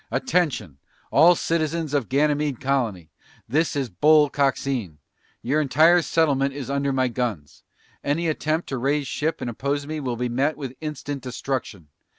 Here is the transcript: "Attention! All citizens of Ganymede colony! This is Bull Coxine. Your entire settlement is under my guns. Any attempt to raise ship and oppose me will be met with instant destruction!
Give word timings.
"Attention! 0.09 0.79
All 1.11 1.35
citizens 1.35 1.93
of 1.93 2.09
Ganymede 2.09 2.59
colony! 2.59 3.11
This 3.47 3.75
is 3.75 3.91
Bull 3.91 4.31
Coxine. 4.31 4.97
Your 5.43 5.61
entire 5.61 6.01
settlement 6.01 6.55
is 6.55 6.71
under 6.71 6.91
my 6.91 7.07
guns. 7.07 7.61
Any 8.03 8.27
attempt 8.27 8.67
to 8.69 8.79
raise 8.79 9.05
ship 9.05 9.41
and 9.41 9.49
oppose 9.51 9.85
me 9.85 9.99
will 9.99 10.15
be 10.17 10.27
met 10.27 10.57
with 10.57 10.73
instant 10.81 11.21
destruction! 11.21 11.89